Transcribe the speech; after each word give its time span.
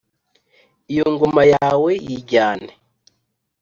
iyo 0.91 1.05
ngoma 1.13 1.43
yawe 1.53 1.91
yijyane 2.05 2.71